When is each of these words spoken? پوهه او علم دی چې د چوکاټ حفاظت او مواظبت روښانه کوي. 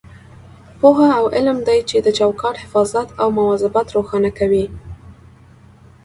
پوهه 0.79 1.09
او 1.19 1.25
علم 1.35 1.57
دی 1.67 1.79
چې 1.89 1.97
د 2.01 2.07
چوکاټ 2.19 2.55
حفاظت 2.63 3.07
او 3.21 3.27
مواظبت 3.37 3.87
روښانه 3.95 4.29
کوي. 4.39 4.65